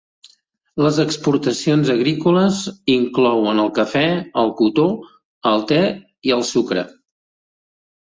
[0.85, 2.63] Les exportacions agrícoles
[2.95, 4.03] inclouen el cafè,
[4.47, 4.89] el cotó,
[5.55, 5.83] el te
[6.31, 6.91] i el sucre.